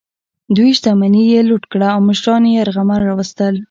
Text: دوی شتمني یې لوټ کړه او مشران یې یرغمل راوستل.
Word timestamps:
دوی 0.55 0.71
شتمني 0.77 1.23
یې 1.31 1.41
لوټ 1.49 1.63
کړه 1.71 1.87
او 1.95 1.99
مشران 2.09 2.43
یې 2.47 2.53
یرغمل 2.59 3.01
راوستل. 3.09 3.55